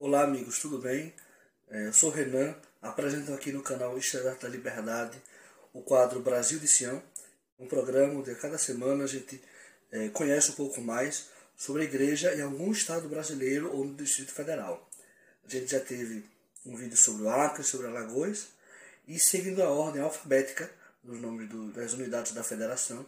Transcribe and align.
Olá 0.00 0.22
amigos, 0.22 0.60
tudo 0.60 0.78
bem? 0.78 1.12
É, 1.68 1.88
eu 1.88 1.92
sou 1.92 2.08
Renan, 2.08 2.54
apresento 2.80 3.34
aqui 3.34 3.50
no 3.50 3.64
canal 3.64 3.98
Estandarte 3.98 4.42
da 4.42 4.48
Liberdade 4.48 5.20
o 5.72 5.82
quadro 5.82 6.20
Brasil 6.20 6.60
de 6.60 6.68
Sião, 6.68 7.02
um 7.58 7.66
programa 7.66 8.14
onde 8.14 8.30
a 8.30 8.36
cada 8.36 8.56
semana 8.58 9.02
a 9.02 9.06
gente 9.08 9.42
é, 9.90 10.08
conhece 10.10 10.52
um 10.52 10.54
pouco 10.54 10.80
mais 10.80 11.30
sobre 11.56 11.82
a 11.82 11.84
igreja 11.84 12.32
em 12.32 12.42
algum 12.42 12.70
estado 12.70 13.08
brasileiro 13.08 13.74
ou 13.76 13.84
no 13.84 13.96
Distrito 13.96 14.30
Federal. 14.30 14.88
A 15.44 15.48
gente 15.50 15.72
já 15.72 15.80
teve 15.80 16.24
um 16.64 16.76
vídeo 16.76 16.96
sobre 16.96 17.24
o 17.24 17.28
Acre, 17.28 17.64
sobre 17.64 17.88
Alagoas, 17.88 18.50
e 19.08 19.18
seguindo 19.18 19.60
a 19.64 19.68
ordem 19.68 20.00
alfabética 20.00 20.70
dos 21.02 21.20
nomes 21.20 21.48
do, 21.48 21.72
das 21.72 21.92
unidades 21.94 22.30
da 22.30 22.44
federação, 22.44 23.04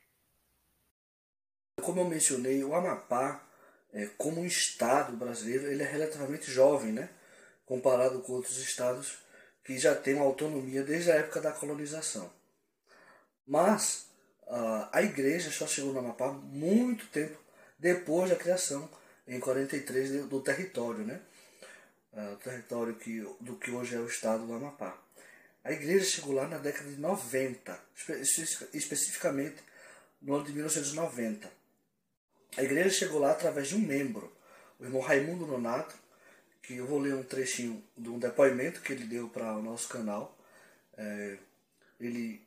Como 1.81 2.01
eu 2.01 2.09
mencionei, 2.09 2.65
o 2.65 2.75
Amapá, 2.75 3.47
é, 3.93 4.07
como 4.17 4.41
um 4.41 4.47
estado 4.47 5.17
brasileiro, 5.17 5.67
ele 5.67 5.83
é 5.83 5.87
relativamente 5.87 6.51
jovem, 6.51 6.93
né? 6.93 7.11
comparado 7.65 8.21
com 8.21 8.35
outros 8.35 8.59
estados 8.59 9.23
que 9.65 9.79
já 9.79 9.95
têm 9.95 10.15
uma 10.15 10.25
autonomia 10.25 10.83
desde 10.83 11.11
a 11.11 11.17
época 11.17 11.41
da 11.41 11.53
colonização. 11.53 12.31
Mas 13.47 14.07
a 14.93 15.03
igreja 15.03 15.51
só 15.51 15.67
chegou 15.67 15.93
no 15.93 16.01
Amapá 16.01 16.31
muito 16.31 17.07
tempo 17.07 17.39
depois 17.79 18.31
da 18.31 18.37
criação, 18.37 18.89
em 19.27 19.41
43, 19.41 20.27
do 20.27 20.41
território, 20.41 21.05
né? 21.05 21.21
Uh, 22.13 22.37
território 22.37 22.95
que, 22.95 23.21
do 23.41 23.57
que 23.57 23.71
hoje 23.71 23.95
é 23.95 23.99
o 23.99 24.07
estado 24.07 24.47
do 24.47 24.53
Amapá. 24.53 24.97
A 25.65 25.73
igreja 25.73 26.05
chegou 26.05 26.35
lá 26.35 26.47
na 26.47 26.59
década 26.59 26.91
de 26.91 27.01
90, 27.01 27.81
especificamente 28.73 29.57
no 30.21 30.35
ano 30.35 30.45
de 30.45 30.53
1990. 30.53 31.51
A 32.57 32.63
igreja 32.63 32.91
chegou 32.91 33.19
lá 33.19 33.33
através 33.33 33.69
de 33.69 33.77
um 33.77 33.81
membro, 33.81 34.33
o 34.79 34.85
irmão 34.85 35.01
Raimundo 35.01 35.47
Nonato, 35.47 35.95
que 36.63 36.77
eu 36.77 36.87
vou 36.87 36.99
ler 36.99 37.15
um 37.15 37.23
trechinho 37.23 37.83
de 37.97 38.09
um 38.09 38.19
depoimento 38.19 38.81
que 38.81 38.93
ele 38.93 39.05
deu 39.05 39.29
para 39.29 39.57
o 39.57 39.63
nosso 39.63 39.89
canal. 39.89 40.37
É, 40.97 41.37
ele, 42.01 42.41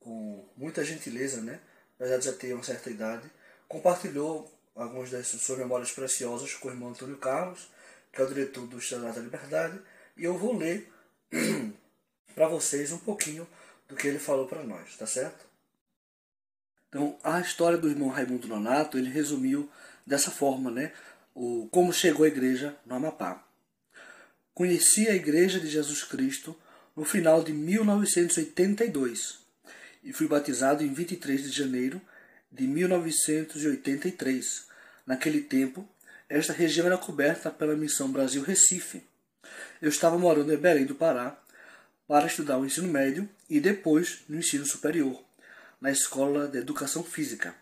com 0.00 0.44
muita 0.56 0.84
gentileza, 0.84 1.40
né, 1.40 1.60
apesar 1.96 2.18
de 2.18 2.24
já 2.26 2.32
ter 2.32 2.52
uma 2.52 2.62
certa 2.62 2.90
idade, 2.90 3.30
compartilhou 3.68 4.52
algumas 4.74 5.10
das 5.10 5.26
suas 5.28 5.58
memórias 5.58 5.90
preciosas 5.92 6.54
com 6.54 6.68
o 6.68 6.70
irmão 6.70 6.90
Antônio 6.90 7.16
Carlos, 7.16 7.70
que 8.12 8.20
é 8.20 8.24
o 8.24 8.28
diretor 8.28 8.66
do 8.66 8.78
Estado 8.78 9.12
da 9.12 9.20
Liberdade, 9.20 9.80
e 10.16 10.24
eu 10.24 10.36
vou 10.36 10.56
ler 10.56 10.92
para 12.34 12.48
vocês 12.48 12.92
um 12.92 12.98
pouquinho 12.98 13.46
do 13.88 13.96
que 13.96 14.06
ele 14.06 14.18
falou 14.18 14.46
para 14.46 14.62
nós, 14.62 14.96
tá 14.96 15.06
certo? 15.06 15.46
Então, 16.88 17.18
a 17.24 17.40
história 17.40 17.78
do 17.78 17.88
irmão 17.88 18.10
Raimundo 18.10 18.46
Nonato, 18.46 18.98
ele 18.98 19.08
resumiu 19.08 19.70
dessa 20.06 20.30
forma, 20.30 20.70
né? 20.70 20.92
O, 21.34 21.66
como 21.70 21.90
chegou 21.90 22.24
a 22.24 22.28
igreja 22.28 22.76
no 22.84 22.94
Amapá. 22.94 23.42
Conheci 24.54 25.08
a 25.08 25.14
Igreja 25.14 25.58
de 25.58 25.66
Jesus 25.66 26.04
Cristo 26.04 26.54
no 26.94 27.06
final 27.06 27.42
de 27.42 27.54
1982 27.54 29.38
e 30.04 30.12
fui 30.12 30.28
batizado 30.28 30.84
em 30.84 30.92
23 30.92 31.44
de 31.44 31.50
janeiro 31.50 31.98
de 32.50 32.66
1983. 32.66 34.66
Naquele 35.06 35.40
tempo, 35.40 35.88
esta 36.28 36.52
região 36.52 36.86
era 36.86 36.98
coberta 36.98 37.50
pela 37.50 37.74
Missão 37.74 38.12
Brasil 38.12 38.42
Recife. 38.42 39.02
Eu 39.80 39.88
estava 39.88 40.18
morando 40.18 40.52
em 40.52 40.58
Belém 40.58 40.84
do 40.84 40.94
Pará 40.94 41.34
para 42.06 42.26
estudar 42.26 42.58
o 42.58 42.66
ensino 42.66 42.88
médio 42.88 43.26
e 43.48 43.58
depois 43.58 44.18
no 44.28 44.38
ensino 44.38 44.66
superior, 44.66 45.18
na 45.80 45.90
Escola 45.90 46.46
de 46.46 46.58
Educação 46.58 47.02
Física. 47.02 47.54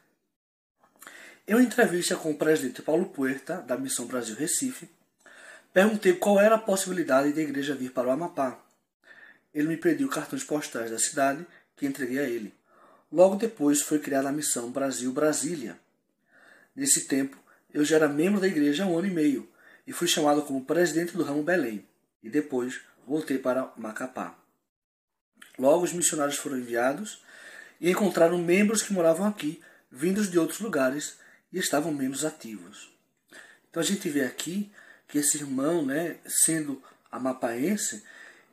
Em 1.46 1.54
uma 1.54 1.62
entrevista 1.62 2.16
com 2.16 2.32
o 2.32 2.36
presidente 2.36 2.82
Paulo 2.82 3.06
Puerta, 3.06 3.62
da 3.62 3.78
Missão 3.78 4.06
Brasil 4.06 4.34
Recife, 4.34 4.88
Perguntei 5.72 6.14
qual 6.14 6.40
era 6.40 6.56
a 6.56 6.58
possibilidade 6.58 7.32
da 7.32 7.40
igreja 7.40 7.74
vir 7.74 7.92
para 7.92 8.08
o 8.08 8.10
Amapá. 8.10 8.60
Ele 9.54 9.68
me 9.68 9.76
pediu 9.76 10.08
cartões 10.08 10.42
postais 10.42 10.90
da 10.90 10.98
cidade, 10.98 11.46
que 11.76 11.86
entreguei 11.86 12.18
a 12.18 12.24
ele. 12.24 12.52
Logo 13.10 13.36
depois 13.36 13.80
foi 13.80 13.98
criada 13.98 14.28
a 14.28 14.32
missão 14.32 14.70
Brasil-Brasília. 14.70 15.78
Nesse 16.74 17.06
tempo, 17.06 17.36
eu 17.72 17.84
já 17.84 17.96
era 17.96 18.08
membro 18.08 18.40
da 18.40 18.48
igreja 18.48 18.84
há 18.84 18.86
um 18.86 18.98
ano 18.98 19.08
e 19.08 19.10
meio 19.10 19.48
e 19.86 19.92
fui 19.92 20.06
chamado 20.06 20.42
como 20.42 20.64
presidente 20.64 21.16
do 21.16 21.24
ramo 21.24 21.42
Belém, 21.42 21.84
e 22.22 22.28
depois 22.28 22.80
voltei 23.06 23.38
para 23.38 23.72
Macapá. 23.76 24.38
Logo, 25.58 25.84
os 25.84 25.92
missionários 25.92 26.36
foram 26.36 26.58
enviados 26.58 27.22
e 27.80 27.90
encontraram 27.90 28.38
membros 28.38 28.82
que 28.82 28.92
moravam 28.92 29.26
aqui, 29.26 29.60
vindos 29.90 30.30
de 30.30 30.38
outros 30.38 30.60
lugares 30.60 31.18
e 31.52 31.58
estavam 31.58 31.92
menos 31.92 32.24
ativos. 32.24 32.92
Então 33.68 33.82
a 33.82 33.86
gente 33.86 34.08
vê 34.08 34.22
aqui 34.22 34.70
que 35.10 35.18
esse 35.18 35.36
irmão, 35.36 35.84
né, 35.84 36.16
sendo 36.26 36.82
amapaense, 37.10 38.02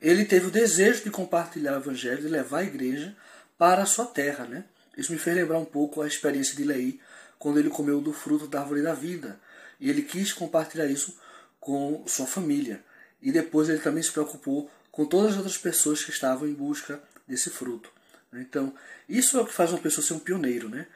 ele 0.00 0.24
teve 0.24 0.46
o 0.46 0.50
desejo 0.50 1.04
de 1.04 1.10
compartilhar 1.10 1.74
o 1.74 1.80
evangelho, 1.80 2.22
de 2.22 2.28
levar 2.28 2.58
a 2.58 2.64
igreja 2.64 3.16
para 3.56 3.82
a 3.82 3.86
sua 3.86 4.06
terra, 4.06 4.44
né? 4.44 4.64
Isso 4.96 5.12
me 5.12 5.18
fez 5.18 5.36
lembrar 5.36 5.58
um 5.58 5.64
pouco 5.64 6.02
a 6.02 6.06
experiência 6.06 6.56
de 6.56 6.64
Lei, 6.64 7.00
quando 7.38 7.58
ele 7.58 7.70
comeu 7.70 8.00
do 8.00 8.12
fruto 8.12 8.46
da 8.46 8.60
árvore 8.60 8.82
da 8.82 8.94
vida. 8.94 9.38
E 9.80 9.88
ele 9.88 10.02
quis 10.02 10.32
compartilhar 10.32 10.86
isso 10.86 11.16
com 11.60 12.04
sua 12.06 12.26
família. 12.26 12.82
E 13.22 13.30
depois 13.30 13.68
ele 13.68 13.78
também 13.78 14.02
se 14.02 14.10
preocupou 14.10 14.70
com 14.90 15.04
todas 15.04 15.32
as 15.32 15.36
outras 15.36 15.58
pessoas 15.58 16.04
que 16.04 16.10
estavam 16.10 16.48
em 16.48 16.52
busca 16.52 17.00
desse 17.26 17.50
fruto. 17.50 17.90
Então, 18.32 18.74
isso 19.08 19.38
é 19.38 19.40
o 19.40 19.46
que 19.46 19.52
faz 19.52 19.70
uma 19.70 19.78
pessoa 19.78 20.04
ser 20.04 20.14
um 20.14 20.18
pioneiro, 20.18 20.68
né? 20.68 20.86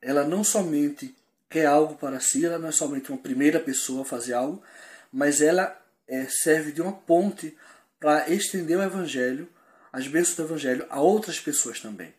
Ela 0.00 0.24
não 0.24 0.42
somente 0.42 1.14
quer 1.48 1.66
algo 1.66 1.94
para 1.94 2.18
si, 2.18 2.44
ela 2.44 2.58
não 2.58 2.68
é 2.68 2.72
somente 2.72 3.10
uma 3.10 3.18
primeira 3.18 3.60
pessoa 3.60 4.02
a 4.02 4.04
fazer 4.04 4.32
algo, 4.32 4.62
mas 5.12 5.40
ela 5.40 5.78
é, 6.08 6.26
serve 6.26 6.72
de 6.72 6.80
uma 6.80 6.92
ponte 6.92 7.56
para 8.00 8.28
estender 8.30 8.78
o 8.78 8.82
Evangelho, 8.82 9.48
as 9.92 10.08
bênçãos 10.08 10.36
do 10.36 10.42
Evangelho, 10.44 10.86
a 10.88 11.00
outras 11.00 11.38
pessoas 11.38 11.80
também. 11.80 12.14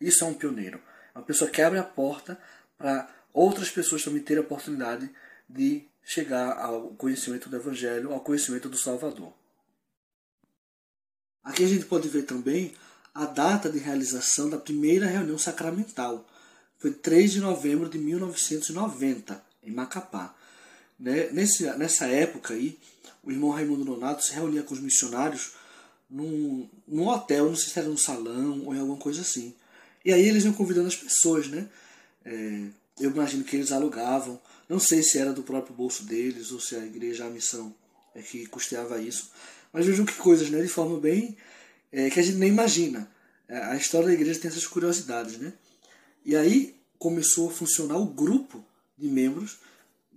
Isso 0.00 0.24
é 0.24 0.26
um 0.26 0.34
pioneiro. 0.34 0.80
É 1.14 1.18
uma 1.18 1.24
pessoa 1.24 1.50
que 1.50 1.62
abre 1.62 1.78
a 1.78 1.84
porta 1.84 2.38
para 2.76 3.08
outras 3.32 3.70
pessoas 3.70 4.04
também 4.04 4.22
terem 4.22 4.42
a 4.42 4.46
oportunidade 4.46 5.10
de 5.48 5.88
chegar 6.04 6.58
ao 6.58 6.88
conhecimento 6.90 7.48
do 7.48 7.56
Evangelho, 7.56 8.12
ao 8.12 8.20
conhecimento 8.20 8.68
do 8.68 8.76
Salvador. 8.76 9.32
Aqui 11.42 11.64
a 11.64 11.68
gente 11.68 11.86
pode 11.86 12.08
ver 12.08 12.22
também 12.22 12.74
a 13.14 13.26
data 13.26 13.70
de 13.70 13.78
realização 13.78 14.50
da 14.50 14.58
primeira 14.58 15.06
reunião 15.06 15.38
sacramental. 15.38 16.26
Foi 16.78 16.92
3 16.92 17.32
de 17.32 17.40
novembro 17.40 17.88
de 17.88 17.98
1990, 17.98 19.42
em 19.62 19.70
Macapá. 19.70 20.34
Né? 20.98 21.30
Nesse, 21.32 21.64
nessa 21.76 22.06
época 22.06 22.54
aí, 22.54 22.78
o 23.22 23.30
irmão 23.30 23.50
Raimundo 23.50 23.84
Nonato 23.84 24.24
se 24.24 24.32
reunia 24.32 24.62
com 24.62 24.74
os 24.74 24.80
missionários 24.80 25.52
num, 26.08 26.68
num 26.86 27.08
hotel, 27.08 27.46
não 27.46 27.56
sei 27.56 27.72
se 27.72 27.78
era 27.78 27.88
num 27.88 27.96
salão 27.96 28.62
ou 28.66 28.74
em 28.74 28.78
alguma 28.78 28.98
coisa 28.98 29.22
assim. 29.22 29.54
E 30.04 30.12
aí 30.12 30.28
eles 30.28 30.44
iam 30.44 30.52
convidando 30.52 30.88
as 30.88 30.96
pessoas, 30.96 31.48
né? 31.48 31.68
É, 32.24 32.66
eu 33.00 33.10
imagino 33.10 33.42
que 33.42 33.56
eles 33.56 33.72
alugavam, 33.72 34.40
não 34.68 34.78
sei 34.78 35.02
se 35.02 35.18
era 35.18 35.32
do 35.32 35.42
próprio 35.42 35.74
bolso 35.74 36.04
deles 36.04 36.52
ou 36.52 36.60
se 36.60 36.76
a 36.76 36.84
igreja, 36.84 37.26
a 37.26 37.30
missão 37.30 37.74
é 38.14 38.22
que 38.22 38.46
custeava 38.46 39.00
isso. 39.00 39.30
Mas 39.72 39.86
vejam 39.86 40.04
que 40.04 40.14
coisas, 40.14 40.50
né? 40.50 40.62
De 40.62 40.68
forma 40.68 41.00
bem. 41.00 41.36
É, 41.90 42.10
que 42.10 42.20
a 42.20 42.22
gente 42.22 42.38
nem 42.38 42.48
imagina. 42.48 43.10
É, 43.48 43.58
a 43.58 43.76
história 43.76 44.06
da 44.06 44.14
igreja 44.14 44.38
tem 44.38 44.50
essas 44.50 44.66
curiosidades, 44.66 45.38
né? 45.38 45.52
E 46.24 46.36
aí 46.36 46.76
começou 46.98 47.50
a 47.50 47.52
funcionar 47.52 47.98
o 47.98 48.06
grupo 48.06 48.64
de 48.96 49.08
membros 49.08 49.58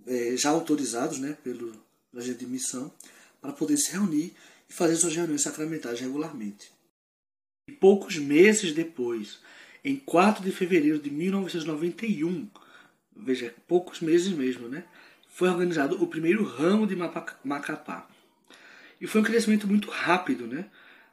é, 0.08 0.36
já 0.36 0.50
autorizados 0.50 1.18
né, 1.18 1.36
pelo 1.44 1.72
agente 2.16 2.38
de 2.38 2.46
missão 2.46 2.92
para 3.40 3.52
poder 3.52 3.76
se 3.76 3.92
reunir 3.92 4.34
e 4.68 4.72
fazer 4.72 4.96
suas 4.96 5.14
reuniões 5.14 5.42
sacramentais 5.42 6.00
regularmente. 6.00 6.72
Poucos 7.78 8.16
meses 8.16 8.72
depois, 8.72 9.38
em 9.84 9.96
4 9.96 10.42
de 10.42 10.50
fevereiro 10.50 10.98
de 10.98 11.10
1991, 11.10 12.48
veja, 13.14 13.54
poucos 13.66 14.00
meses 14.00 14.32
mesmo, 14.32 14.68
né? 14.68 14.84
Foi 15.28 15.48
organizado 15.48 16.02
o 16.02 16.06
primeiro 16.06 16.42
ramo 16.44 16.86
de 16.86 16.96
Macapá. 17.44 18.08
E 19.00 19.06
foi 19.06 19.20
um 19.20 19.24
crescimento 19.24 19.68
muito 19.68 19.90
rápido, 19.90 20.46
né? 20.46 20.66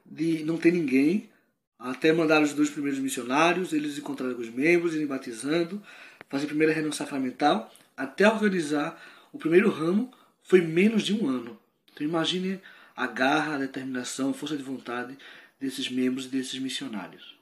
De 0.05 0.43
não 0.43 0.57
ter 0.57 0.71
ninguém, 0.71 1.29
até 1.77 2.11
mandar 2.13 2.41
os 2.41 2.53
dois 2.53 2.69
primeiros 2.69 2.99
missionários, 2.99 3.73
eles 3.73 3.97
encontraram 3.97 4.39
os 4.39 4.49
membros, 4.49 4.95
irem 4.95 5.05
batizando, 5.05 5.81
fazer 6.29 6.45
a 6.45 6.47
primeira 6.47 6.73
reunião 6.73 6.91
sacramental, 6.91 7.71
até 7.95 8.27
organizar 8.27 9.01
o 9.31 9.37
primeiro 9.37 9.69
ramo, 9.69 10.11
foi 10.43 10.61
menos 10.61 11.03
de 11.03 11.13
um 11.13 11.27
ano. 11.27 11.59
Então 11.91 12.05
imagine 12.05 12.61
a 12.95 13.07
garra, 13.07 13.55
a 13.55 13.59
determinação, 13.59 14.29
a 14.31 14.33
força 14.33 14.55
de 14.55 14.63
vontade 14.63 15.17
desses 15.59 15.89
membros 15.89 16.25
e 16.25 16.29
desses 16.29 16.59
missionários. 16.59 17.35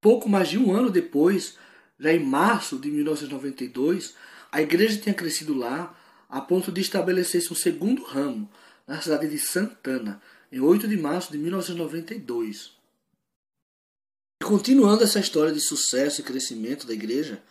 Pouco 0.00 0.28
mais 0.28 0.48
de 0.48 0.58
um 0.58 0.72
ano 0.72 0.90
depois, 0.90 1.58
já 1.98 2.12
em 2.12 2.20
março 2.20 2.78
de 2.78 2.90
1992, 2.90 4.14
a 4.52 4.62
igreja 4.62 4.98
tinha 4.98 5.14
crescido 5.14 5.54
lá 5.54 5.98
a 6.28 6.40
ponto 6.40 6.70
de 6.70 6.80
estabelecer-se 6.80 7.52
um 7.52 7.56
segundo 7.56 8.02
ramo 8.02 8.50
na 8.86 9.00
cidade 9.00 9.28
de 9.28 9.38
Santana, 9.38 10.20
em 10.50 10.60
8 10.60 10.86
de 10.86 10.96
março 10.96 11.32
de 11.32 11.38
1992. 11.38 12.72
E 14.42 14.44
continuando 14.44 15.02
essa 15.02 15.18
história 15.18 15.52
de 15.52 15.60
sucesso 15.60 16.20
e 16.20 16.24
crescimento 16.24 16.86
da 16.86 16.92
igreja, 16.92 17.42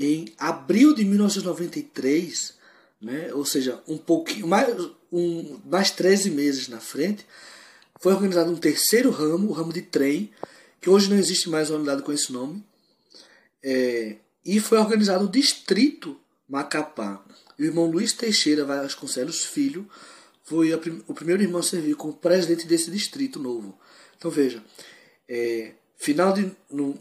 em 0.00 0.32
abril 0.38 0.94
de 0.94 1.04
1993, 1.04 2.54
né, 3.00 3.34
ou 3.34 3.44
seja, 3.44 3.82
um 3.88 3.98
pouquinho 3.98 4.46
mais, 4.46 4.72
um, 5.10 5.58
mais 5.64 5.90
13 5.90 6.30
meses 6.30 6.68
na 6.68 6.78
frente, 6.78 7.26
foi 8.00 8.12
organizado 8.12 8.52
um 8.52 8.56
terceiro 8.56 9.10
ramo, 9.10 9.48
o 9.48 9.52
ramo 9.52 9.72
de 9.72 9.82
trem, 9.82 10.30
que 10.80 10.88
hoje 10.88 11.10
não 11.10 11.18
existe 11.18 11.50
mais 11.50 11.68
uma 11.68 11.78
unidade 11.78 12.02
com 12.02 12.12
esse 12.12 12.32
nome, 12.32 12.64
é, 13.60 14.18
e 14.44 14.60
foi 14.60 14.78
organizado 14.78 15.24
o 15.24 15.30
distrito 15.30 16.16
Macapá. 16.48 17.20
O 17.58 17.62
irmão 17.62 17.90
Luiz 17.90 18.12
Teixeira 18.12 18.64
Vasconcelos 18.64 19.44
Filho 19.44 19.90
foi 20.44 20.72
a, 20.72 20.78
o 21.08 21.12
primeiro 21.12 21.42
irmão 21.42 21.58
a 21.58 21.64
servir 21.64 21.96
como 21.96 22.12
presidente 22.12 22.68
desse 22.68 22.88
distrito 22.88 23.40
novo. 23.40 23.76
Então 24.16 24.30
veja, 24.30 24.62
é, 25.28 25.72
final 25.96 26.32
de 26.32 26.52
no, 26.70 26.96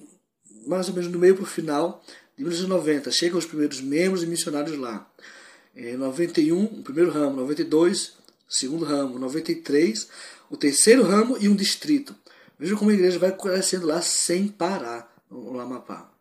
mais 0.66 0.90
ou 0.90 0.96
menos 0.96 1.12
no 1.12 1.20
meio 1.20 1.36
para 1.36 1.44
o 1.44 1.48
final 1.48 2.04
de 2.38 2.44
1990 2.44 3.12
chegam 3.12 3.39
os 3.39 3.45
primeiros 3.45 3.81
membros 3.81 4.22
e 4.22 4.28
missionários 4.28 4.78
lá. 4.78 5.10
Em 5.75 5.98
91, 5.98 6.63
o 6.63 6.84
primeiro 6.84 7.12
ramo, 7.12 7.36
92, 7.38 8.13
o 8.48 8.54
segundo 8.54 8.86
ramo, 8.86 9.18
93, 9.18 10.07
o 10.50 10.56
terceiro 10.56 11.04
ramo 11.04 11.38
e 11.39 11.50
um 11.50 11.56
distrito. 11.56 12.16
Veja 12.60 12.75
como 12.75 12.92
a 12.92 12.94
igreja 12.94 13.19
vai 13.19 13.36
crescendo 13.36 13.88
lá 13.88 14.01
sem 14.01 14.48
parar 14.48 15.12
no 15.30 15.60
Amapá. 15.60 16.12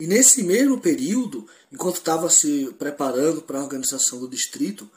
E 0.00 0.06
nesse 0.06 0.42
mesmo 0.42 0.80
período, 0.80 1.46
enquanto 1.72 1.96
estava 1.96 2.28
se 2.30 2.74
preparando 2.78 3.42
para 3.42 3.58
a 3.58 3.62
organização 3.62 4.18
do 4.18 4.28
distrito, 4.28 4.90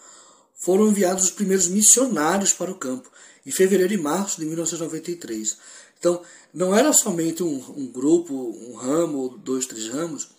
foram 0.56 0.88
enviados 0.88 1.26
os 1.26 1.32
primeiros 1.32 1.68
missionários 1.68 2.52
para 2.54 2.72
o 2.72 2.76
campo, 2.76 3.12
em 3.46 3.52
fevereiro 3.52 3.94
e 3.94 3.98
março 3.98 4.40
de 4.40 4.46
1993. 4.46 5.58
Então, 6.00 6.22
não 6.54 6.76
era 6.76 6.92
somente 6.94 7.44
um, 7.44 7.56
um 7.76 7.88
grupo, 7.88 8.34
um 8.34 8.76
ramo, 8.76 9.18
ou 9.18 9.38
dois, 9.38 9.66
três 9.66 9.88
ramos, 9.90 10.30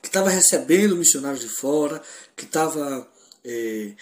que 0.00 0.08
estava 0.08 0.30
recebendo 0.30 0.96
missionários 0.96 1.40
de 1.40 1.48
fora, 1.48 2.02
que 2.36 2.44
estava 2.44 3.08
é, 3.44 3.92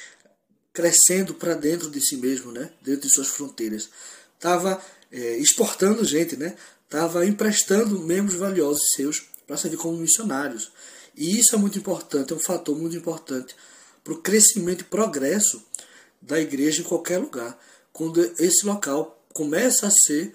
crescendo 0.73 1.35
para 1.35 1.55
dentro 1.55 1.91
de 1.91 2.01
si 2.01 2.17
mesmo, 2.17 2.53
né? 2.53 2.71
dentro 2.83 3.09
de 3.09 3.15
suas 3.15 3.29
fronteiras. 3.29 3.89
Estava 4.35 4.81
é, 5.11 5.39
exportando 5.39 6.05
gente, 6.05 6.37
né? 6.37 6.55
estava 6.85 7.25
emprestando 7.27 7.99
membros 8.01 8.37
valiosos 8.37 8.91
seus 8.95 9.27
para 9.47 9.57
servir 9.57 9.77
como 9.77 9.97
missionários. 9.97 10.71
E 11.17 11.39
isso 11.39 11.55
é 11.55 11.59
muito 11.59 11.79
importante, 11.79 12.33
é 12.33 12.37
um 12.37 12.41
fator 12.41 12.77
muito 12.77 12.97
importante 12.97 13.57
para 14.05 14.13
o 14.13 14.19
crescimento 14.19 14.83
e 14.83 14.85
progresso 14.85 15.65
da 16.21 16.39
igreja 16.39 16.83
em 16.83 16.85
qualquer 16.85 17.19
lugar. 17.19 17.59
Quando 17.93 18.21
esse 18.39 18.67
local 18.67 19.25
começa 19.33 19.87
a 19.87 19.91
ser 19.91 20.35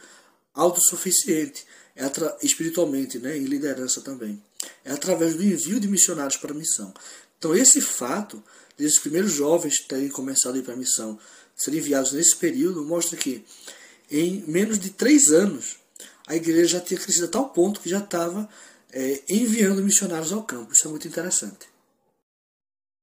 autossuficiente 0.53 1.65
é 1.95 2.05
espiritualmente, 2.45 3.19
né, 3.19 3.37
em 3.37 3.43
liderança 3.43 4.01
também. 4.01 4.41
É 4.83 4.91
através 4.91 5.35
do 5.35 5.43
envio 5.43 5.79
de 5.79 5.87
missionários 5.87 6.37
para 6.37 6.51
a 6.51 6.55
missão. 6.55 6.93
Então, 7.37 7.55
esse 7.55 7.81
fato 7.81 8.43
desses 8.77 8.99
primeiros 8.99 9.33
jovens 9.33 9.85
terem 9.87 10.09
começado 10.09 10.55
a 10.55 10.57
ir 10.57 10.63
para 10.63 10.73
a 10.73 10.77
missão, 10.77 11.19
serem 11.55 11.79
enviados 11.79 12.13
nesse 12.13 12.35
período, 12.35 12.85
mostra 12.85 13.17
que 13.17 13.45
em 14.09 14.43
menos 14.47 14.79
de 14.79 14.89
três 14.89 15.31
anos 15.31 15.77
a 16.27 16.35
igreja 16.35 16.77
já 16.77 16.81
tinha 16.81 16.99
crescido 16.99 17.25
a 17.25 17.29
tal 17.29 17.49
ponto 17.49 17.79
que 17.79 17.89
já 17.89 17.99
estava 17.99 18.49
é, 18.91 19.21
enviando 19.29 19.83
missionários 19.83 20.31
ao 20.31 20.43
campo. 20.43 20.73
Isso 20.73 20.87
é 20.87 20.89
muito 20.89 21.07
interessante. 21.07 21.69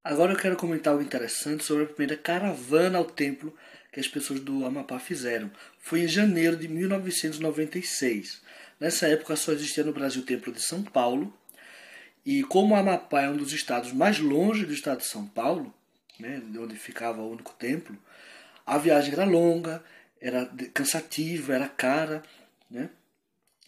Agora 0.05 0.33
eu 0.33 0.39
quero 0.39 0.57
comentar 0.57 0.93
algo 0.93 1.05
interessante 1.05 1.65
sobre 1.65 1.85
a 1.85 1.87
primeira 1.87 2.17
caravana 2.17 2.99
ao 2.99 3.05
templo 3.05 3.53
que 3.99 4.01
as 4.01 4.07
pessoas 4.07 4.39
do 4.39 4.65
Amapá 4.65 5.01
fizeram. 5.01 5.51
Foi 5.81 6.03
em 6.03 6.09
janeiro 6.09 6.57
de 6.57 6.69
1996. 6.69 8.41
Nessa 8.79 9.09
época 9.09 9.35
só 9.35 9.51
existia 9.51 9.83
no 9.83 9.93
Brasil 9.93 10.23
o 10.23 10.25
Templo 10.25 10.53
de 10.53 10.63
São 10.63 10.85
Paulo. 10.85 11.37
E 12.25 12.45
como 12.45 12.75
o 12.75 12.77
Amapá 12.79 13.23
é 13.23 13.29
um 13.29 13.37
dos 13.37 13.53
estados 13.53 13.93
mais 13.93 14.21
longe 14.21 14.65
do 14.65 14.73
estado 14.73 14.99
de 14.99 15.07
São 15.07 15.27
Paulo, 15.27 15.75
né, 16.21 16.41
onde 16.59 16.77
ficava 16.77 17.21
o 17.23 17.33
único 17.33 17.53
templo, 17.55 17.99
a 18.65 18.79
viagem 18.79 19.13
era 19.13 19.25
longa, 19.25 19.83
era 20.21 20.47
cansativa, 20.73 21.55
era 21.55 21.69
cara, 21.69 22.23
né, 22.71 22.91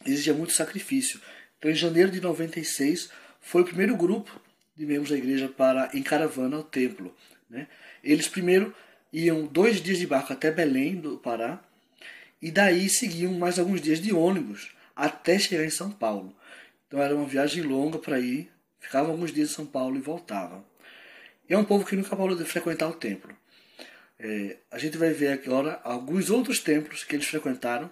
exigia 0.06 0.35
muito 0.35 0.53
sacrifício. 0.53 1.21
Então, 1.59 1.71
em 1.71 1.75
janeiro 1.75 2.11
de 2.11 2.21
96, 2.21 3.11
foi 3.41 3.62
o 3.62 3.67
primeiro 3.67 3.97
grupo 3.97 4.41
de 4.77 4.87
membros 4.87 5.11
da 5.11 5.17
igreja 5.17 5.49
para 5.49 5.91
em 5.93 6.03
caravana 6.05 6.56
ao 6.56 6.62
templo. 6.62 7.12
Né? 7.49 7.67
Eles 8.05 8.29
primeiro 8.29 8.73
iam 9.12 9.47
dois 9.47 9.81
dias 9.81 9.99
de 9.99 10.07
barco 10.07 10.33
até 10.33 10.51
Belém 10.51 10.97
do 10.97 11.19
Pará 11.19 11.62
e 12.41 12.51
daí 12.51 12.89
seguiam 12.89 13.33
mais 13.35 13.59
alguns 13.59 13.81
dias 13.81 14.01
de 14.01 14.12
ônibus 14.12 14.75
até 14.95 15.39
chegar 15.39 15.65
em 15.65 15.71
São 15.71 15.91
Paulo. 15.91 16.35
Então 16.87 17.01
era 17.01 17.15
uma 17.15 17.27
viagem 17.27 17.62
longa 17.62 17.99
para 17.99 18.21
ir, 18.21 18.51
ficavam 18.79 19.12
alguns 19.12 19.33
dias 19.33 19.51
em 19.51 19.55
São 19.55 19.67
Paulo 19.67 19.97
e 19.97 20.01
voltavam. 20.01 20.65
E 21.49 21.55
é 21.55 21.59
um 21.59 21.65
povo 21.65 21.85
que 21.85 21.97
nunca 21.97 22.17
parou 22.17 22.37
de 22.37 22.45
frequentar 22.45 22.89
o 22.89 22.95
templo. 22.95 23.37
É, 24.19 24.59
a 24.71 24.79
gente 24.79 24.97
vai 24.97 25.13
ver 25.13 25.29
agora 25.29 25.81
alguns 25.83 26.31
outros 26.31 26.61
templos 26.61 27.05
que 27.05 27.17
eles 27.17 27.27
frequentaram, 27.27 27.91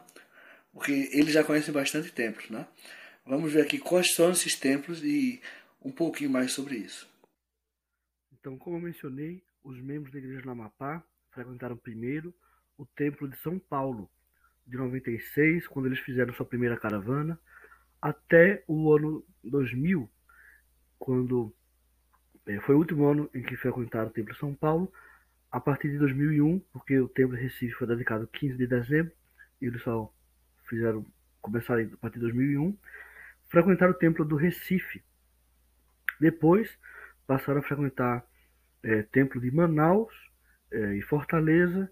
porque 0.72 1.08
eles 1.12 1.32
já 1.32 1.42
conhecem 1.42 1.72
bastante 1.72 2.12
templos, 2.12 2.50
né? 2.50 2.66
Vamos 3.24 3.52
ver 3.52 3.62
aqui 3.62 3.78
quais 3.78 4.14
são 4.14 4.30
esses 4.30 4.54
templos 4.54 5.02
e 5.02 5.40
um 5.82 5.90
pouquinho 5.90 6.30
mais 6.30 6.52
sobre 6.52 6.76
isso. 6.76 7.08
Então, 8.32 8.56
como 8.56 8.76
eu 8.76 8.80
mencionei, 8.80 9.42
os 9.62 9.80
membros 9.80 10.12
da 10.12 10.18
Igreja 10.18 10.42
do 10.42 10.50
Amapá 10.50 11.02
frequentaram 11.38 11.76
primeiro 11.76 12.34
o 12.76 12.84
Templo 12.84 13.28
de 13.28 13.36
São 13.38 13.60
Paulo, 13.60 14.10
de 14.66 14.76
96, 14.76 15.68
quando 15.68 15.86
eles 15.86 16.00
fizeram 16.00 16.34
sua 16.34 16.44
primeira 16.44 16.76
caravana, 16.76 17.38
até 18.02 18.64
o 18.66 18.92
ano 18.92 19.24
2000, 19.44 20.10
quando 20.98 21.54
é, 22.44 22.58
foi 22.60 22.74
o 22.74 22.78
último 22.78 23.06
ano 23.06 23.30
em 23.32 23.42
que 23.42 23.56
frequentaram 23.56 24.08
o 24.08 24.10
Templo 24.10 24.32
de 24.32 24.40
São 24.40 24.52
Paulo, 24.52 24.92
a 25.50 25.60
partir 25.60 25.90
de 25.90 25.98
2001, 25.98 26.58
porque 26.72 26.98
o 26.98 27.08
Templo 27.08 27.36
de 27.36 27.42
Recife 27.44 27.72
foi 27.74 27.86
dedicado 27.86 28.26
15 28.26 28.56
de 28.56 28.66
dezembro, 28.66 29.12
e 29.60 29.66
eles 29.66 29.82
só 29.82 30.12
fizeram, 30.64 31.06
começaram 31.40 31.88
a 31.92 31.96
partir 31.98 32.16
de 32.16 32.22
2001, 32.22 32.76
frequentaram 33.48 33.92
o 33.92 33.96
Templo 33.96 34.24
do 34.24 34.34
Recife, 34.34 35.04
depois 36.18 36.76
passaram 37.28 37.60
a 37.60 37.62
frequentar 37.62 38.26
é, 38.82 39.02
Templo 39.02 39.40
de 39.40 39.52
Manaus 39.52 40.27
é, 40.70 41.00
Fortaleza 41.02 41.90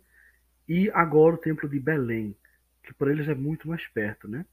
e 0.68 0.90
agora 0.90 1.34
o 1.34 1.38
Templo 1.38 1.68
de 1.68 1.78
Belém, 1.78 2.36
que 2.82 2.92
para 2.94 3.10
eles 3.10 3.28
é 3.28 3.34
muito 3.34 3.68
mais 3.68 3.86
perto, 3.88 4.28
né? 4.28 4.44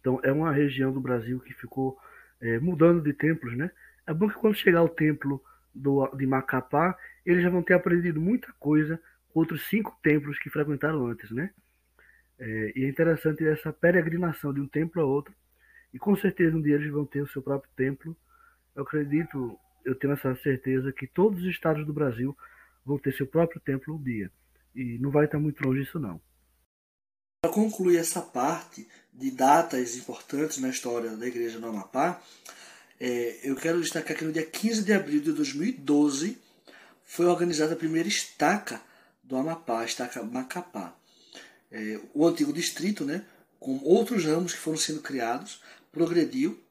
Então 0.00 0.20
é 0.22 0.32
uma 0.32 0.52
região 0.52 0.92
do 0.92 1.00
Brasil 1.00 1.40
que 1.40 1.54
ficou 1.54 1.98
é, 2.40 2.58
mudando 2.58 3.00
de 3.02 3.12
templos, 3.12 3.56
né? 3.56 3.70
É 4.06 4.12
bom 4.12 4.28
que 4.28 4.34
quando 4.34 4.54
chegar 4.54 4.82
o 4.82 4.88
templo 4.88 5.42
do, 5.74 6.06
de 6.16 6.26
Macapá, 6.26 6.96
eles 7.24 7.42
já 7.42 7.50
vão 7.50 7.62
ter 7.62 7.74
aprendido 7.74 8.20
muita 8.20 8.52
coisa 8.58 9.00
com 9.28 9.40
outros 9.40 9.68
cinco 9.68 9.98
templos 10.02 10.38
que 10.38 10.50
frequentaram 10.50 11.06
antes, 11.06 11.30
né? 11.30 11.50
É, 12.38 12.72
e 12.74 12.84
é 12.84 12.88
interessante 12.88 13.46
essa 13.46 13.72
peregrinação 13.72 14.52
de 14.52 14.60
um 14.60 14.66
templo 14.66 15.00
a 15.00 15.04
outro. 15.04 15.34
E 15.94 15.98
com 15.98 16.16
certeza 16.16 16.56
um 16.56 16.62
dia 16.62 16.74
eles 16.74 16.90
vão 16.90 17.04
ter 17.04 17.20
o 17.22 17.28
seu 17.28 17.42
próprio 17.42 17.70
templo 17.76 18.16
eu 18.74 18.82
acredito, 18.82 19.58
eu 19.84 19.94
tenho 19.94 20.14
essa 20.14 20.34
certeza 20.36 20.92
que 20.92 21.06
todos 21.06 21.40
os 21.40 21.46
estados 21.46 21.86
do 21.86 21.92
Brasil 21.92 22.36
vão 22.84 22.98
ter 22.98 23.14
seu 23.14 23.26
próprio 23.26 23.60
templo 23.60 23.94
um 23.94 24.02
dia. 24.02 24.30
E 24.74 24.98
não 24.98 25.10
vai 25.10 25.26
estar 25.26 25.38
muito 25.38 25.62
longe 25.66 25.82
disso 25.82 25.98
não. 25.98 26.20
Para 27.42 27.52
concluir 27.52 27.96
essa 27.96 28.22
parte 28.22 28.86
de 29.12 29.30
datas 29.30 29.96
importantes 29.96 30.58
na 30.58 30.68
história 30.68 31.10
da 31.16 31.26
igreja 31.26 31.58
no 31.58 31.68
Amapá, 31.68 32.22
é, 33.00 33.40
eu 33.42 33.56
quero 33.56 33.80
destacar 33.80 34.16
que 34.16 34.24
no 34.24 34.32
dia 34.32 34.46
15 34.46 34.84
de 34.84 34.92
abril 34.92 35.20
de 35.20 35.32
2012 35.32 36.38
foi 37.02 37.26
organizada 37.26 37.74
a 37.74 37.76
primeira 37.76 38.08
estaca 38.08 38.80
do 39.22 39.36
Amapá, 39.36 39.80
a 39.80 39.84
estaca 39.84 40.22
Macapá. 40.22 40.96
é, 41.70 41.98
o 42.14 42.26
antigo 42.26 42.52
distrito, 42.52 43.04
né, 43.04 43.24
com 43.58 43.78
outros 43.82 44.24
ramos 44.24 44.52
que 44.52 44.58
foram 44.58 44.76
sendo 44.76 45.00
criados, 45.00 45.60
progrediu 45.90 46.62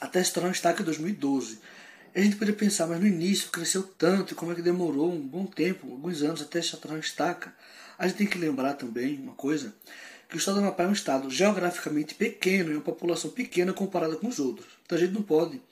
até 0.00 0.22
se 0.22 0.32
tornar 0.32 0.50
um 0.50 0.52
estaca 0.52 0.82
em 0.82 0.84
2012. 0.84 1.58
A 2.18 2.20
gente 2.20 2.34
poderia 2.34 2.56
pensar, 2.56 2.88
mas 2.88 2.98
no 2.98 3.06
início 3.06 3.48
cresceu 3.48 3.80
tanto, 3.80 4.34
como 4.34 4.50
é 4.50 4.54
que 4.56 4.60
demorou 4.60 5.12
um 5.12 5.20
bom 5.20 5.46
tempo, 5.46 5.88
alguns 5.88 6.20
anos, 6.20 6.42
até 6.42 6.60
uma 6.88 6.98
estaca? 6.98 7.54
A 7.96 8.08
gente 8.08 8.16
tem 8.16 8.26
que 8.26 8.36
lembrar 8.36 8.74
também 8.74 9.20
uma 9.20 9.34
coisa, 9.34 9.72
que 10.28 10.34
o 10.34 10.36
estado 10.36 10.56
do 10.56 10.62
Amapá 10.62 10.82
é 10.82 10.88
um 10.88 10.92
estado 10.92 11.30
geograficamente 11.30 12.16
pequeno 12.16 12.72
e 12.72 12.74
uma 12.74 12.82
população 12.82 13.30
pequena 13.30 13.72
comparada 13.72 14.16
com 14.16 14.26
os 14.26 14.40
outros. 14.40 14.66
Então 14.84 14.98
a 14.98 15.00
gente 15.00 15.12
não 15.12 15.22
pode 15.22 15.62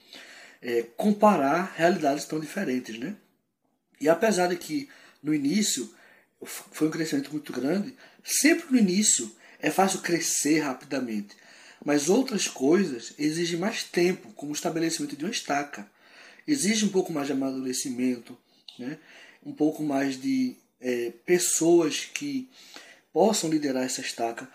é, 0.62 0.84
comparar 0.96 1.74
realidades 1.74 2.26
tão 2.26 2.38
diferentes, 2.38 2.96
né? 2.96 3.16
E 4.00 4.08
apesar 4.08 4.46
de 4.46 4.54
que 4.54 4.88
no 5.20 5.34
início 5.34 5.92
foi 6.44 6.86
um 6.86 6.92
crescimento 6.92 7.32
muito 7.32 7.52
grande, 7.52 7.92
sempre 8.22 8.66
no 8.70 8.78
início 8.78 9.34
é 9.58 9.68
fácil 9.68 9.98
crescer 9.98 10.60
rapidamente. 10.60 11.34
Mas 11.84 12.08
outras 12.08 12.46
coisas 12.46 13.14
exigem 13.18 13.58
mais 13.58 13.82
tempo, 13.82 14.32
como 14.34 14.52
o 14.52 14.54
estabelecimento 14.54 15.16
de 15.16 15.24
uma 15.24 15.30
estaca. 15.32 15.90
Exige 16.46 16.84
um 16.84 16.90
pouco 16.90 17.12
mais 17.12 17.26
de 17.26 17.32
amadurecimento, 17.32 18.36
né? 18.78 18.98
um 19.44 19.52
pouco 19.52 19.82
mais 19.82 20.20
de 20.20 20.56
é, 20.80 21.12
pessoas 21.24 22.04
que 22.04 22.48
possam 23.12 23.50
liderar 23.50 23.84
essa 23.84 24.00
estaca. 24.00 24.48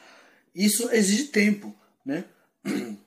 Isso 0.53 0.89
exige 0.91 1.25
tempo. 1.25 1.75
Né? 2.05 2.25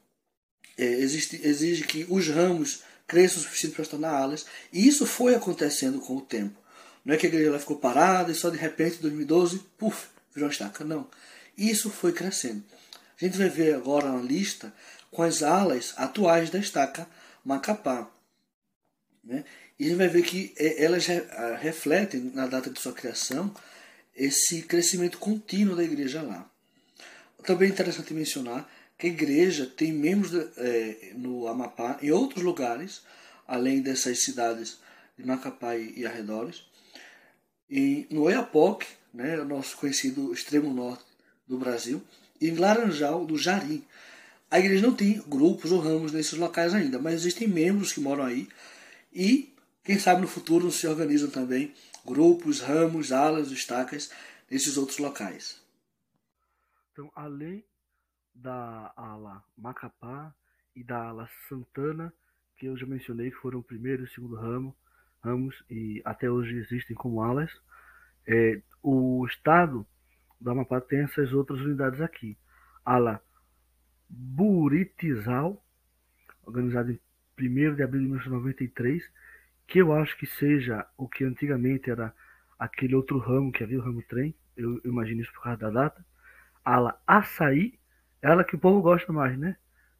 É, 0.77 0.85
existe, 0.85 1.41
exige 1.45 1.85
que 1.85 2.05
os 2.11 2.27
ramos 2.27 2.83
cresçam 3.07 3.39
o 3.39 3.45
suficiente 3.45 3.77
para 3.77 3.85
se 3.85 3.91
tornar 3.91 4.11
alas. 4.11 4.45
E 4.73 4.89
isso 4.89 5.07
foi 5.07 5.37
acontecendo 5.37 6.01
com 6.01 6.17
o 6.17 6.21
tempo. 6.21 6.59
Não 7.05 7.15
é 7.15 7.17
que 7.17 7.27
a 7.27 7.29
igreja 7.29 7.59
ficou 7.61 7.77
parada 7.77 8.33
e 8.33 8.35
só 8.35 8.51
de 8.51 8.57
repente, 8.57 8.97
em 8.97 9.03
2012, 9.03 9.61
puf, 9.79 10.09
virou 10.35 10.49
uma 10.49 10.53
estaca. 10.53 10.83
Não. 10.83 11.09
Isso 11.57 11.91
foi 11.91 12.13
crescendo. 12.13 12.65
A 13.21 13.25
gente 13.25 13.39
vai 13.39 13.49
ver 13.49 13.77
agora 13.77 14.07
uma 14.07 14.21
lista 14.21 14.75
com 15.11 15.23
as 15.23 15.43
alas 15.43 15.95
atuais 15.97 16.51
da 16.51 16.59
estaca 16.59 17.07
Macapá. 17.45 18.11
Né? 19.25 19.45
E 19.79 19.85
a 19.85 19.89
gente 19.89 19.99
vai 19.99 20.09
ver 20.09 20.23
que 20.23 20.53
é, 20.57 20.85
elas 20.85 21.07
refletem, 21.61 22.33
na 22.35 22.47
data 22.47 22.71
de 22.71 22.81
sua 22.81 22.93
criação, 22.93 23.55
esse 24.15 24.63
crescimento 24.63 25.19
contínuo 25.19 25.75
da 25.75 25.83
igreja 25.83 26.23
lá. 26.23 26.49
Também 27.45 27.69
é 27.69 27.73
interessante 27.73 28.15
mencionar 28.15 28.71
que 28.97 29.07
a 29.07 29.11
igreja 29.11 29.67
tem 29.67 29.93
membros 29.93 30.33
é, 30.57 31.13
no 31.15 31.49
Amapá 31.49 31.99
e 32.01 32.13
outros 32.13 32.43
lugares, 32.43 33.03
além 33.47 33.83
dessas 33.83 34.23
cidades 34.23 34.79
de 35.19 35.27
Macapá 35.27 35.77
e 35.77 36.07
arredores. 36.07 36.63
E 37.69 38.07
no 38.11 38.23
Oiapoque, 38.23 38.87
né, 39.13 39.39
o 39.41 39.45
nosso 39.45 39.77
conhecido 39.77 40.33
extremo 40.33 40.73
norte 40.73 41.05
do 41.47 41.59
Brasil, 41.59 42.03
e 42.41 42.49
em 42.49 42.57
Laranjal 42.57 43.25
do 43.25 43.39
Jari. 43.39 43.85
A 44.51 44.59
igreja 44.59 44.87
não 44.87 44.95
tem 44.95 45.23
grupos 45.27 45.73
ou 45.73 45.81
ramos 45.81 46.13
nesses 46.13 46.35
locais 46.35 46.75
ainda, 46.75 46.99
mas 46.99 47.15
existem 47.15 47.49
membros 47.49 47.93
que 47.93 48.01
moram 48.01 48.25
aí 48.25 48.49
e, 49.15 49.55
quem 49.83 49.99
sabe 49.99 50.21
no 50.21 50.27
futuro, 50.27 50.71
se 50.71 50.87
organizam 50.87 51.31
também 51.31 51.73
grupos, 52.05 52.61
ramos, 52.61 53.13
alas, 53.13 53.51
estacas 53.51 54.11
nesses 54.51 54.77
outros 54.77 54.99
locais. 54.99 55.63
Então, 56.93 57.11
além 57.15 57.65
da 58.35 58.93
ala 58.97 59.45
Macapá 59.57 60.35
e 60.75 60.83
da 60.83 61.09
ala 61.09 61.29
Santana, 61.49 62.13
que 62.57 62.67
eu 62.67 62.77
já 62.77 62.87
mencionei 62.87 63.31
que 63.31 63.37
foram 63.37 63.61
o 63.61 63.65
primeiro 63.65 64.03
e 64.03 64.05
o 64.05 64.11
segundo 64.11 64.37
ramo, 64.37 64.77
ramos 65.23 65.65
e 65.71 66.03
até 66.05 66.31
hoje 66.31 66.57
existem 66.57 66.97
como 66.97 67.23
alas, 67.23 67.51
é, 68.27 68.61
o 68.83 69.25
Estado 69.27 69.87
do 70.41 70.51
Amapá 70.51 70.81
tem 70.81 71.01
essas 71.01 71.33
outras 71.33 71.61
unidades 71.61 72.01
aqui. 72.01 72.37
Ala 72.85 73.23
Buritizal, 74.09 75.65
organizada 76.45 76.93
em 76.93 77.01
1 77.39 77.75
de 77.75 77.83
abril 77.83 78.03
de 78.03 78.09
1993, 78.09 79.03
que 79.67 79.81
eu 79.81 79.93
acho 79.93 80.17
que 80.17 80.27
seja 80.27 80.87
o 80.97 81.09
que 81.09 81.25
antigamente 81.25 81.91
era 81.91 82.15
aquele 82.59 82.95
outro 82.95 83.19
ramo 83.19 83.53
que 83.53 83.65
havia, 83.65 83.79
o 83.79 83.83
ramo 83.83 84.03
trem, 84.03 84.35
eu, 84.57 84.81
imagino 84.85 85.23
isso 85.23 85.33
por 85.33 85.43
causa 85.43 85.59
da 85.59 85.71
data. 85.71 86.05
Ala 86.65 87.01
Açaí, 87.07 87.79
ela 88.23 88.45
que 88.45 88.57
o 88.57 88.59
povo 88.59 88.81
gosta 88.81 89.13
mais, 89.13 89.37
né? 89.39 89.57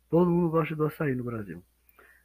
Todo 0.09 0.31
mundo 0.31 0.51
gosta 0.51 0.75
do 0.77 0.87
açaí 0.87 1.15
no 1.15 1.25
Brasil. 1.25 1.63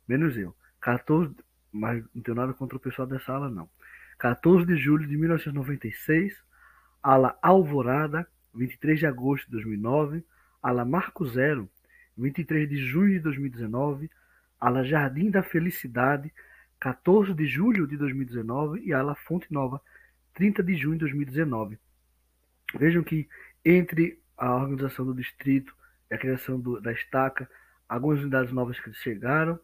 Menos 0.08 0.38
eu. 0.38 0.56
14, 0.80 1.36
mas 1.72 2.04
não 2.14 2.22
tenho 2.22 2.36
nada 2.36 2.54
contra 2.54 2.78
o 2.78 2.80
pessoal 2.80 3.08
dessa 3.08 3.34
ala, 3.34 3.50
não. 3.50 3.70
14 4.18 4.66
de 4.66 4.78
julho 4.78 5.08
de 5.08 5.18
1996, 5.18 6.38
ala 7.02 7.38
Alvorada, 7.42 8.28
23 8.54 9.00
de 9.00 9.06
agosto 9.06 9.46
de 9.46 9.52
2009, 9.54 10.24
ala 10.62 10.86
Marco 10.86 11.26
Zero, 11.26 11.70
23 12.18 12.70
de 12.70 12.78
junho 12.78 13.14
de 13.14 13.20
2019, 13.20 14.10
ala 14.60 14.84
Jardim 14.84 15.30
da 15.30 15.42
Felicidade, 15.42 16.34
14 16.80 17.34
de 17.34 17.46
julho 17.46 17.88
de 17.88 17.98
2019 17.98 18.82
e 18.82 18.94
ala 18.94 19.16
Fonte 19.16 19.52
Nova, 19.52 19.82
30 20.34 20.64
de 20.64 20.76
junho 20.76 20.94
de 20.94 21.00
2019. 21.00 21.78
Vejam 22.76 23.04
que 23.04 23.28
entre 23.64 24.20
a 24.38 24.56
organização 24.56 25.06
do 25.06 25.14
distrito 25.14 25.76
e 26.10 26.16
a 26.16 26.18
criação 26.18 26.60
do, 26.60 26.80
da 26.80 26.92
estaca, 26.92 27.50
algumas 27.88 28.20
unidades 28.20 28.54
novas 28.54 28.80
que 28.80 28.94
chegaram, 28.94 29.60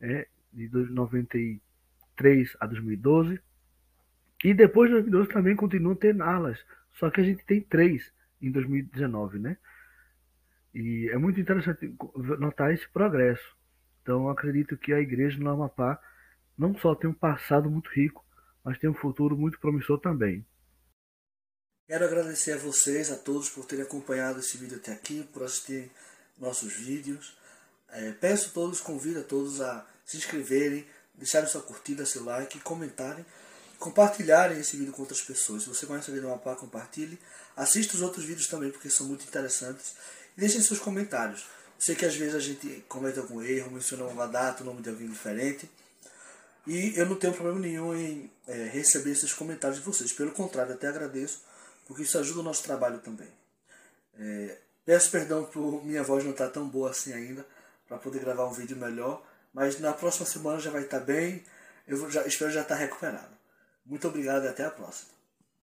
é, 0.00 0.26
de 0.52 0.68
93 0.68 2.56
a 2.60 2.66
2012, 2.66 3.40
e 4.44 4.54
depois 4.54 4.88
de 4.88 4.94
2012 4.94 5.28
também 5.30 5.56
continuam 5.56 5.94
tendo 5.94 6.22
alas, 6.22 6.64
só 6.94 7.10
que 7.10 7.20
a 7.20 7.24
gente 7.24 7.44
tem 7.44 7.60
três 7.60 8.12
em 8.40 8.50
2019, 8.50 9.38
né? 9.38 9.56
E 10.74 11.08
é 11.10 11.18
muito 11.18 11.40
interessante 11.40 11.92
notar 12.38 12.72
esse 12.72 12.88
progresso. 12.88 13.56
Então 14.08 14.30
acredito 14.30 14.74
que 14.74 14.90
a 14.90 15.00
igreja 15.00 15.38
no 15.38 15.50
Amapá 15.50 16.00
não 16.56 16.74
só 16.78 16.94
tem 16.94 17.10
um 17.10 17.12
passado 17.12 17.68
muito 17.68 17.90
rico, 17.90 18.24
mas 18.64 18.78
tem 18.78 18.88
um 18.88 18.94
futuro 18.94 19.36
muito 19.36 19.60
promissor 19.60 20.00
também. 20.00 20.46
Quero 21.86 22.06
agradecer 22.06 22.52
a 22.52 22.56
vocês, 22.56 23.12
a 23.12 23.16
todos, 23.16 23.50
por 23.50 23.66
terem 23.66 23.84
acompanhado 23.84 24.38
esse 24.38 24.56
vídeo 24.56 24.78
até 24.78 24.92
aqui, 24.92 25.28
por 25.30 25.42
assistir 25.42 25.90
nossos 26.38 26.72
vídeos. 26.72 27.36
É, 27.90 28.10
peço 28.12 28.48
a 28.48 28.52
todos, 28.54 28.80
convido 28.80 29.20
a 29.20 29.22
todos 29.22 29.60
a 29.60 29.86
se 30.06 30.16
inscreverem, 30.16 30.86
deixarem 31.14 31.46
sua 31.46 31.60
curtida, 31.60 32.06
seu 32.06 32.24
like, 32.24 32.58
comentarem 32.60 33.26
compartilharem 33.78 34.58
esse 34.58 34.76
vídeo 34.76 34.92
com 34.92 35.02
outras 35.02 35.20
pessoas. 35.20 35.62
Se 35.62 35.68
você 35.68 35.86
conhece 35.86 36.10
o 36.10 36.14
vídeo 36.14 36.28
Mapá, 36.28 36.56
compartilhe. 36.56 37.18
Assista 37.54 37.94
os 37.94 38.02
outros 38.02 38.24
vídeos 38.24 38.48
também, 38.48 38.72
porque 38.72 38.90
são 38.90 39.06
muito 39.06 39.24
interessantes. 39.24 39.94
E 40.36 40.40
deixem 40.40 40.60
seus 40.60 40.80
comentários. 40.80 41.46
Sei 41.78 41.94
que 41.94 42.04
às 42.04 42.16
vezes 42.16 42.34
a 42.34 42.40
gente 42.40 42.84
comete 42.88 43.18
algum 43.18 43.40
erro, 43.40 43.70
menciona 43.70 44.04
uma 44.04 44.26
data, 44.26 44.62
o 44.62 44.66
nome 44.66 44.82
de 44.82 44.90
alguém 44.90 45.08
diferente. 45.08 45.70
E 46.66 46.92
eu 46.98 47.06
não 47.06 47.16
tenho 47.16 47.32
problema 47.32 47.60
nenhum 47.60 47.94
em 47.94 48.30
é, 48.46 48.64
receber 48.64 49.12
esses 49.12 49.32
comentários 49.32 49.78
de 49.78 49.84
vocês. 49.84 50.12
Pelo 50.12 50.32
contrário, 50.32 50.74
até 50.74 50.88
agradeço, 50.88 51.42
porque 51.86 52.02
isso 52.02 52.18
ajuda 52.18 52.40
o 52.40 52.42
nosso 52.42 52.62
trabalho 52.64 52.98
também. 52.98 53.28
É, 54.18 54.58
peço 54.84 55.10
perdão 55.10 55.44
por 55.44 55.84
minha 55.84 56.02
voz 56.02 56.24
não 56.24 56.32
estar 56.32 56.48
tão 56.48 56.68
boa 56.68 56.90
assim 56.90 57.12
ainda, 57.12 57.46
para 57.86 57.96
poder 57.96 58.18
gravar 58.18 58.46
um 58.46 58.52
vídeo 58.52 58.76
melhor. 58.76 59.22
Mas 59.54 59.78
na 59.80 59.92
próxima 59.92 60.26
semana 60.26 60.60
já 60.60 60.70
vai 60.70 60.82
estar 60.82 61.00
bem. 61.00 61.44
Eu 61.86 62.10
já, 62.10 62.26
espero 62.26 62.50
já 62.50 62.62
estar 62.62 62.74
recuperado. 62.74 63.34
Muito 63.86 64.06
obrigado 64.06 64.44
e 64.44 64.48
até 64.48 64.64
a 64.64 64.70
próxima. 64.70 65.17